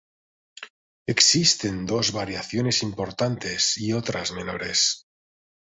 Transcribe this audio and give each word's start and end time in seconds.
Existen 1.05 1.85
dos 1.85 2.11
variaciones 2.11 2.81
importantes, 2.81 3.77
y 3.77 3.93
otras 3.93 4.31
menores. 4.31 5.05